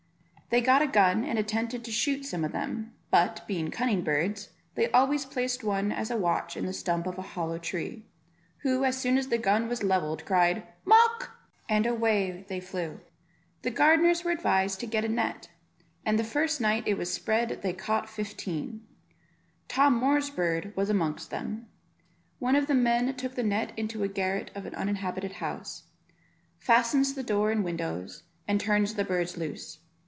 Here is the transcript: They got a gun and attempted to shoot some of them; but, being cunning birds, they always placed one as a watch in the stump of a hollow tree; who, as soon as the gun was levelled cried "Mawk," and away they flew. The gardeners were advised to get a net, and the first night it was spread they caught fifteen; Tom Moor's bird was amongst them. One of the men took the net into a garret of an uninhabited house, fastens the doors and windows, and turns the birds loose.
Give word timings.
They 0.51 0.59
got 0.59 0.81
a 0.81 0.87
gun 0.87 1.23
and 1.23 1.39
attempted 1.39 1.85
to 1.85 1.93
shoot 1.93 2.25
some 2.25 2.43
of 2.43 2.51
them; 2.51 2.91
but, 3.09 3.41
being 3.47 3.71
cunning 3.71 4.03
birds, 4.03 4.49
they 4.75 4.91
always 4.91 5.23
placed 5.23 5.63
one 5.63 5.93
as 5.93 6.11
a 6.11 6.17
watch 6.17 6.57
in 6.57 6.65
the 6.65 6.73
stump 6.73 7.07
of 7.07 7.17
a 7.17 7.21
hollow 7.21 7.57
tree; 7.57 8.03
who, 8.57 8.83
as 8.83 8.97
soon 8.99 9.17
as 9.17 9.29
the 9.29 9.37
gun 9.37 9.69
was 9.69 9.81
levelled 9.81 10.25
cried 10.25 10.67
"Mawk," 10.83 11.31
and 11.69 11.85
away 11.85 12.43
they 12.49 12.59
flew. 12.59 12.99
The 13.61 13.71
gardeners 13.71 14.25
were 14.25 14.31
advised 14.31 14.81
to 14.81 14.85
get 14.85 15.05
a 15.05 15.07
net, 15.07 15.47
and 16.05 16.19
the 16.19 16.23
first 16.25 16.59
night 16.59 16.83
it 16.85 16.97
was 16.97 17.13
spread 17.13 17.61
they 17.61 17.71
caught 17.71 18.09
fifteen; 18.09 18.85
Tom 19.69 19.95
Moor's 19.97 20.29
bird 20.29 20.73
was 20.75 20.89
amongst 20.89 21.29
them. 21.31 21.69
One 22.39 22.57
of 22.57 22.67
the 22.67 22.75
men 22.75 23.15
took 23.15 23.35
the 23.35 23.43
net 23.43 23.71
into 23.79 24.03
a 24.03 24.09
garret 24.09 24.51
of 24.53 24.65
an 24.65 24.75
uninhabited 24.75 25.31
house, 25.31 25.83
fastens 26.59 27.13
the 27.13 27.23
doors 27.23 27.53
and 27.55 27.63
windows, 27.63 28.23
and 28.49 28.59
turns 28.59 28.95
the 28.95 29.05
birds 29.05 29.37
loose. 29.37 29.77